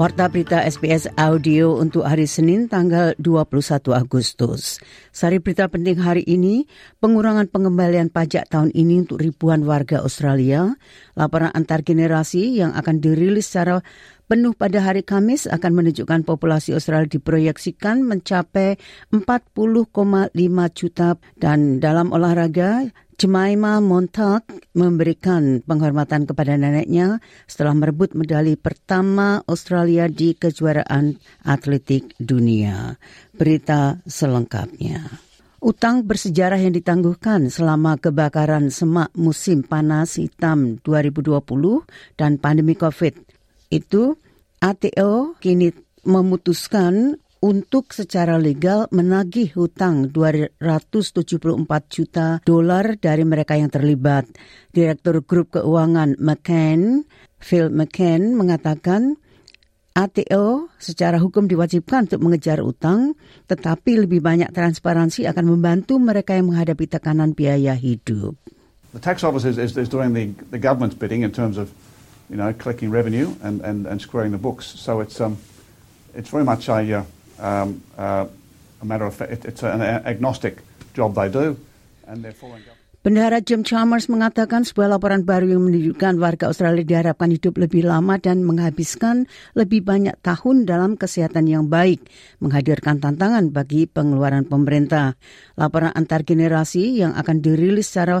Warta 0.00 0.32
berita 0.32 0.64
SBS 0.64 1.12
Audio 1.12 1.76
untuk 1.76 2.08
hari 2.08 2.24
Senin 2.24 2.72
tanggal 2.72 3.12
21 3.20 3.84
Agustus. 3.92 4.80
Sari 5.12 5.44
berita 5.44 5.68
penting 5.68 6.00
hari 6.00 6.24
ini, 6.24 6.64
pengurangan 7.04 7.52
pengembalian 7.52 8.08
pajak 8.08 8.48
tahun 8.48 8.72
ini 8.72 9.04
untuk 9.04 9.20
ribuan 9.20 9.60
warga 9.60 10.00
Australia, 10.00 10.72
laporan 11.20 11.52
antar 11.52 11.84
generasi 11.84 12.48
yang 12.48 12.72
akan 12.72 13.04
dirilis 13.04 13.52
secara 13.52 13.84
penuh 14.24 14.56
pada 14.56 14.80
hari 14.80 15.04
Kamis 15.04 15.44
akan 15.44 15.84
menunjukkan 15.84 16.24
populasi 16.24 16.72
Australia 16.72 17.20
diproyeksikan 17.20 18.00
mencapai 18.00 18.80
40,5 19.12 20.32
juta 20.72 21.20
dan 21.36 21.76
dalam 21.76 22.16
olahraga 22.16 22.88
Jemima 23.20 23.84
Montag 23.84 24.48
memberikan 24.72 25.60
penghormatan 25.60 26.24
kepada 26.24 26.56
neneknya 26.56 27.20
setelah 27.44 27.76
merebut 27.76 28.16
medali 28.16 28.56
pertama 28.56 29.44
Australia 29.44 30.08
di 30.08 30.32
kejuaraan 30.32 31.20
atletik 31.44 32.16
dunia. 32.16 32.96
Berita 33.36 34.00
selengkapnya. 34.08 35.04
Utang 35.60 36.08
bersejarah 36.08 36.64
yang 36.64 36.72
ditangguhkan 36.72 37.52
selama 37.52 38.00
kebakaran 38.00 38.72
semak 38.72 39.12
musim 39.12 39.68
panas 39.68 40.16
hitam 40.16 40.80
2020 40.80 41.44
dan 42.16 42.40
pandemi 42.40 42.72
COVID 42.72 43.20
itu 43.68 44.16
ATO 44.64 45.36
kini 45.36 45.76
memutuskan 46.08 47.20
untuk 47.40 47.96
secara 47.96 48.36
legal 48.36 48.84
menagih 48.92 49.56
hutang 49.56 50.12
274 50.12 50.60
juta 51.88 52.38
dolar 52.44 53.00
dari 53.00 53.24
mereka 53.24 53.56
yang 53.56 53.72
terlibat. 53.72 54.28
Direktur 54.70 55.24
Grup 55.24 55.56
Keuangan 55.56 56.20
McCain, 56.20 57.08
Phil 57.40 57.72
McCain 57.72 58.36
mengatakan 58.36 59.16
ATO 59.96 60.70
secara 60.78 61.18
hukum 61.18 61.50
diwajibkan 61.50 62.06
untuk 62.06 62.22
mengejar 62.22 62.62
utang, 62.62 63.16
tetapi 63.50 64.06
lebih 64.06 64.22
banyak 64.22 64.52
transparansi 64.54 65.26
akan 65.26 65.50
membantu 65.50 65.98
mereka 65.98 66.36
yang 66.36 66.52
menghadapi 66.52 66.86
tekanan 66.86 67.34
biaya 67.34 67.74
hidup. 67.74 68.36
The 68.92 69.02
tax 69.02 69.22
office 69.22 69.46
is, 69.46 69.56
is, 69.58 69.74
is 69.78 69.88
doing 69.88 70.14
the, 70.14 70.30
the 70.50 70.58
government's 70.58 70.98
bidding 70.98 71.22
in 71.22 71.30
terms 71.32 71.58
of, 71.58 71.70
you 72.28 72.36
know, 72.36 72.52
collecting 72.54 72.90
revenue 72.90 73.34
and, 73.42 73.62
and, 73.62 73.86
and 73.86 74.02
squaring 74.02 74.30
the 74.30 74.38
books. 74.38 74.66
So 74.66 74.98
it's 74.98 75.20
um, 75.22 75.38
it's 76.14 76.30
very 76.30 76.42
much 76.42 76.68
a 76.68 77.02
uh, 77.02 77.04
um, 77.40 77.82
uh, 77.96 78.26
a 78.80 78.84
matter 78.84 79.04
of 79.04 79.14
fact, 79.14 79.44
it's 79.44 79.62
an 79.62 79.82
agnostic 79.82 80.60
job 80.94 81.14
they 81.14 81.28
do, 81.28 81.56
and 82.06 82.24
they're 82.24 82.36
following. 82.36 82.62
Bendahara 83.00 83.40
Jim 83.40 83.64
Chalmers 83.64 84.12
mengatakan 84.12 84.60
sebuah 84.60 84.92
laporan 84.92 85.24
baru 85.24 85.56
yang 85.56 85.64
menunjukkan 85.64 86.20
warga 86.20 86.52
Australia 86.52 86.84
diharapkan 86.84 87.32
hidup 87.32 87.56
lebih 87.56 87.88
lama 87.88 88.20
dan 88.20 88.44
menghabiskan 88.44 89.24
lebih 89.56 89.80
banyak 89.80 90.20
tahun 90.20 90.68
dalam 90.68 91.00
kesehatan 91.00 91.48
yang 91.48 91.72
baik, 91.72 92.04
menghadirkan 92.44 93.00
tantangan 93.00 93.56
bagi 93.56 93.88
pengeluaran 93.88 94.44
pemerintah. 94.44 95.16
Laporan 95.56 95.96
antar 95.96 96.28
generasi 96.28 97.00
yang 97.00 97.16
akan 97.16 97.40
dirilis 97.40 97.88
secara 97.88 98.20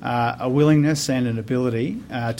Uh, 0.00 0.32
a 0.40 0.48
willingness 0.48 1.12
and 1.12 1.28
an 1.28 1.36
ability 1.36 1.92
uh. 2.08 2.32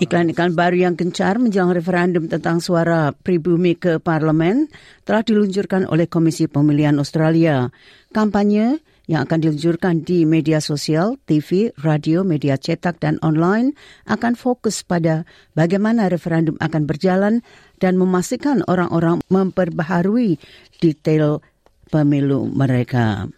Iklan-iklan 0.00 0.56
baru 0.56 0.76
yang 0.88 0.96
gencar 0.96 1.36
menjelang 1.36 1.76
referendum 1.76 2.24
tentang 2.24 2.64
suara 2.64 3.12
pribumi 3.12 3.76
ke 3.76 4.00
parlemen 4.00 4.72
telah 5.04 5.20
diluncurkan 5.20 5.84
oleh 5.92 6.08
Komisi 6.08 6.48
Pemilihan 6.48 6.96
Australia. 6.96 7.68
Kampanye 8.16 8.80
yang 9.06 9.28
akan 9.28 9.38
diluncurkan 9.44 10.08
di 10.08 10.24
media 10.24 10.58
sosial, 10.58 11.20
TV, 11.28 11.68
radio, 11.84 12.24
media 12.24 12.56
cetak, 12.56 12.96
dan 13.04 13.20
online 13.22 13.76
akan 14.08 14.34
fokus 14.40 14.80
pada 14.82 15.28
bagaimana 15.52 16.08
referendum 16.08 16.56
akan 16.64 16.88
berjalan 16.88 17.44
dan 17.76 18.00
memastikan 18.00 18.64
orang-orang 18.66 19.20
memperbaharui 19.28 20.40
detail 20.80 21.44
pemilu 21.92 22.50
mereka. 22.50 23.30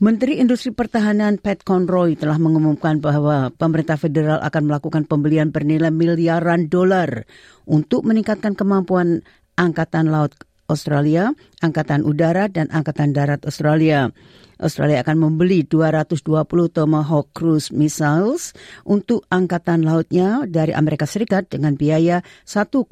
Menteri 0.00 0.40
Industri 0.40 0.72
Pertahanan 0.72 1.36
Pat 1.36 1.60
Conroy 1.60 2.16
telah 2.16 2.40
mengumumkan 2.40 3.04
bahwa 3.04 3.52
pemerintah 3.52 4.00
federal 4.00 4.40
akan 4.40 4.72
melakukan 4.72 5.04
pembelian 5.04 5.52
bernilai 5.52 5.92
miliaran 5.92 6.72
dolar 6.72 7.28
untuk 7.68 8.08
meningkatkan 8.08 8.56
kemampuan 8.56 9.20
Angkatan 9.60 10.08
Laut 10.08 10.32
Australia, 10.70 11.34
Angkatan 11.60 12.06
Udara, 12.06 12.46
dan 12.46 12.70
Angkatan 12.70 13.10
Darat 13.10 13.42
Australia. 13.42 14.14
Australia 14.60 15.00
akan 15.00 15.16
membeli 15.16 15.64
220 15.64 16.28
Tomahawk 16.70 17.32
Cruise 17.32 17.72
Missiles 17.72 18.52
untuk 18.84 19.24
angkatan 19.32 19.82
lautnya 19.82 20.44
dari 20.44 20.76
Amerika 20.76 21.08
Serikat 21.08 21.48
dengan 21.48 21.74
biaya 21.74 22.20
1,3 22.44 22.84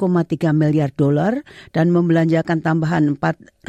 miliar 0.57 0.91
dolar 0.97 1.45
dan 1.77 1.93
membelanjakan 1.93 2.65
tambahan 2.65 3.15
480 3.21 3.69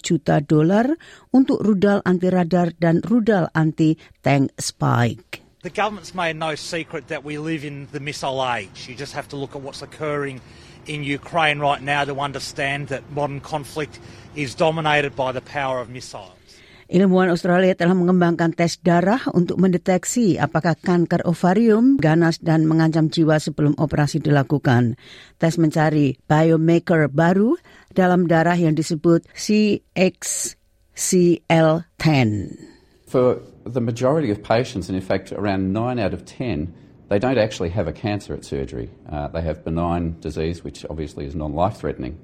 juta 0.00 0.38
dolar 0.38 0.86
untuk 1.34 1.58
rudal 1.60 1.98
anti 2.06 2.30
radar 2.30 2.70
dan 2.78 3.02
rudal 3.02 3.50
anti 3.52 3.98
tank 4.22 4.54
Spike. 4.56 5.42
The 5.64 5.72
government's 5.72 6.12
made 6.12 6.36
no 6.36 6.54
secret 6.60 7.08
that 7.08 7.24
we 7.24 7.40
live 7.40 7.64
in 7.64 7.88
the 7.88 7.98
missile 7.98 8.44
age. 8.44 8.84
You 8.84 8.92
just 8.92 9.16
have 9.16 9.32
to 9.32 9.36
look 9.40 9.56
at 9.56 9.64
what's 9.64 9.80
occurring 9.80 10.44
in 10.86 11.04
Ukraine 11.04 11.60
right 11.60 11.82
now 11.82 12.04
to 12.04 12.20
understand 12.20 12.88
that 12.88 13.02
modern 13.10 13.40
conflict 13.40 13.98
is 14.34 14.54
dominated 14.54 15.16
by 15.16 15.32
the 15.32 15.40
power 15.40 15.80
of 15.80 15.88
missiles. 15.88 16.36
Ilmuwan 16.84 17.32
Australia 17.32 17.72
telah 17.72 17.96
mengembangkan 17.96 18.52
tes 18.52 18.76
darah 18.76 19.24
untuk 19.32 19.56
mendeteksi 19.56 20.36
apakah 20.36 20.76
kanker 20.76 21.24
ovarium 21.24 21.96
ganas 21.96 22.36
dan 22.44 22.68
mengancam 22.68 23.08
jiwa 23.08 23.40
sebelum 23.40 23.72
operasi 23.80 24.20
dilakukan. 24.20 25.00
Tes 25.40 25.56
mencari 25.56 26.20
biomarker 26.28 27.08
baru 27.08 27.56
dalam 27.96 28.28
darah 28.28 28.60
yang 28.60 28.76
disebut 28.76 29.24
CXCL10. 29.32 32.28
For 33.08 33.40
the 33.64 33.80
majority 33.80 34.28
of 34.28 34.44
patients, 34.44 34.92
and 34.92 34.96
in 34.98 35.04
fact 35.04 35.32
around 35.32 35.72
9 35.72 35.96
out 35.96 36.12
of 36.12 36.28
10, 36.28 36.83
they 37.08 37.18
don't 37.18 37.38
actually 37.38 37.70
have 37.70 37.86
a 37.88 37.92
cancer 37.92 38.34
at 38.34 38.44
surgery. 38.44 38.90
Uh, 39.08 39.28
they 39.28 39.42
have 39.42 39.64
benign 39.64 40.16
disease, 40.20 40.64
which 40.64 40.84
obviously 40.88 41.26
is 41.26 41.34
non-life 41.34 41.76
threatening. 41.76 42.18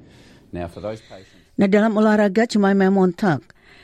Now 0.52 0.68
for 0.68 0.80
those 0.80 1.00
patients... 1.00 1.36
Nah 1.58 1.66
dalam 1.66 1.92
olahraga 1.98 2.48
cuma 2.48 2.72
memontak 2.72 3.42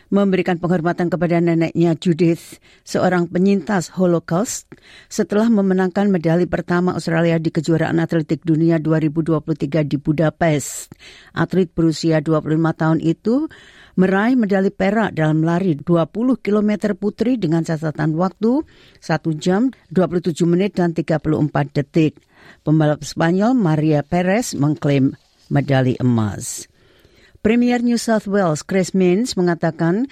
memberikan 0.09 0.59
penghormatan 0.63 1.11
kepada 1.11 1.43
neneknya 1.43 1.99
Judith, 1.99 2.63
seorang 2.87 3.27
penyintas 3.27 3.91
Holocaust, 3.99 4.71
setelah 5.11 5.51
memenangkan 5.51 6.07
medali 6.11 6.47
pertama 6.47 6.95
Australia 6.95 7.39
di 7.43 7.51
kejuaraan 7.51 7.99
atletik 7.99 8.47
dunia 8.47 8.79
2023 8.79 9.83
di 9.83 9.97
Budapest. 9.99 10.95
Atlet 11.35 11.71
berusia 11.71 12.23
25 12.23 12.55
tahun 12.77 12.99
itu 13.03 13.51
meraih 13.97 14.37
medali 14.39 14.71
perak 14.71 15.17
dalam 15.17 15.43
lari 15.43 15.75
20 15.75 16.13
km 16.39 16.71
putri 16.95 17.41
dengan 17.41 17.65
catatan 17.65 18.15
waktu 18.15 18.63
1 19.01 19.43
jam 19.43 19.73
27 19.91 20.37
menit 20.47 20.79
dan 20.79 20.95
34 20.95 21.25
detik. 21.75 22.21
Pembalap 22.63 23.03
Spanyol 23.03 23.59
Maria 23.59 24.07
Perez 24.07 24.55
mengklaim 24.55 25.19
medali 25.51 25.99
emas. 25.99 26.71
Premier 27.41 27.81
New 27.85 28.01
South 28.01 28.29
Wales 28.29 28.65
Chris 28.65 28.93
Minns 28.97 29.37
mengatakan 29.37 30.09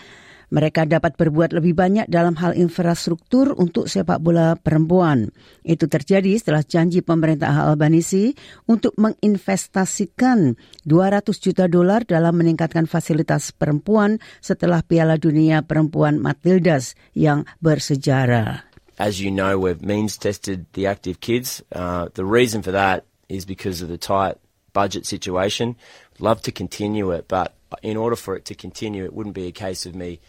mereka 0.53 0.87
dapat 0.87 1.19
berbuat 1.19 1.51
lebih 1.57 1.75
banyak 1.75 2.07
dalam 2.07 2.39
hal 2.39 2.55
infrastruktur 2.55 3.59
untuk 3.59 3.91
sepak 3.91 4.23
bola 4.23 4.55
perempuan. 4.55 5.35
Itu 5.67 5.91
terjadi 5.91 6.37
setelah 6.39 6.63
janji 6.63 7.03
pemerintah 7.03 7.67
Albanisi 7.67 8.31
untuk 8.71 8.95
menginvestasikan 8.95 10.55
200 10.87 11.27
juta 11.43 11.67
dolar 11.67 12.07
dalam 12.07 12.39
meningkatkan 12.39 12.87
fasilitas 12.87 13.51
perempuan 13.51 14.23
setelah 14.39 14.87
Piala 14.87 15.19
Dunia 15.19 15.67
Perempuan 15.67 16.23
Matildas 16.23 16.95
yang 17.17 17.49
bersejarah. 17.59 18.75
as 18.99 19.21
you 19.21 19.31
know, 19.31 19.59
we've 19.59 19.83
means 19.83 20.17
tested 20.17 20.67
the 20.73 20.87
active 20.87 21.21
kids. 21.21 21.63
Uh, 21.73 22.09
the 22.15 22.25
reason 22.25 22.63
for 22.63 22.73
that 22.73 23.05
is 23.29 23.45
because 23.45 23.83
of 23.83 23.89
the 23.89 23.99
tight 23.99 24.39
budget 24.75 25.07
situation. 25.07 25.77
Love 26.19 26.43
to 26.43 26.53
continue 26.53 27.11
it, 27.13 27.27
but 27.27 27.55
in 27.83 27.97
order 27.97 28.17
for 28.17 28.37
it 28.37 28.45
to 28.45 28.55
continue, 28.55 29.05
it 29.05 29.15
wouldn't 29.15 29.35
be 29.35 29.47
a 29.47 29.53
case 29.53 29.87
of 29.87 29.95
me. 29.95 30.21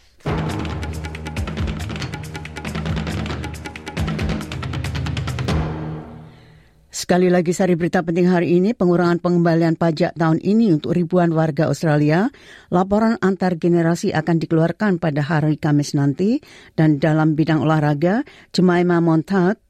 Sekali 7.06 7.30
lagi 7.30 7.54
sari 7.54 7.78
berita 7.78 8.02
penting 8.02 8.26
hari 8.26 8.58
ini, 8.58 8.74
pengurangan 8.74 9.22
pengembalian 9.22 9.78
pajak 9.78 10.18
tahun 10.18 10.42
ini 10.42 10.74
untuk 10.74 10.90
ribuan 10.90 11.30
warga 11.30 11.70
Australia. 11.70 12.34
Laporan 12.66 13.14
antar 13.22 13.54
generasi 13.54 14.10
akan 14.10 14.42
dikeluarkan 14.42 14.98
pada 14.98 15.22
hari 15.22 15.54
Kamis 15.54 15.94
nanti. 15.94 16.42
Dan 16.74 16.98
dalam 16.98 17.38
bidang 17.38 17.62
olahraga, 17.62 18.26
Jemima 18.50 18.98
Montag 18.98 19.62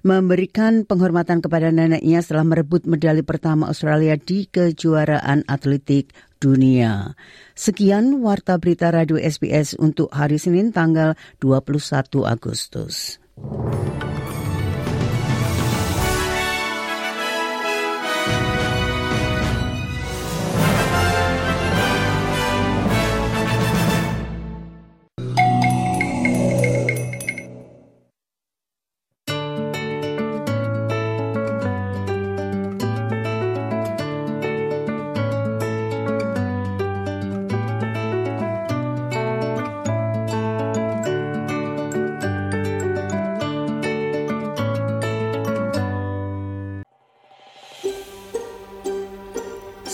memberikan 0.00 0.88
penghormatan 0.88 1.44
kepada 1.44 1.68
neneknya 1.68 2.24
setelah 2.24 2.48
merebut 2.56 2.88
medali 2.88 3.20
pertama 3.20 3.68
Australia 3.68 4.16
di 4.16 4.48
kejuaraan 4.48 5.44
atletik 5.44 6.16
dunia. 6.40 7.12
Sekian 7.52 8.24
Warta 8.24 8.56
Berita 8.56 8.88
Radio 8.88 9.20
SBS 9.20 9.76
untuk 9.76 10.08
hari 10.08 10.40
Senin 10.40 10.72
tanggal 10.72 11.20
21 11.36 12.24
Agustus. 12.24 13.20